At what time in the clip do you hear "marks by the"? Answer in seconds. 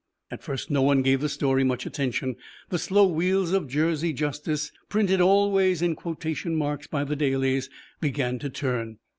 6.55-7.15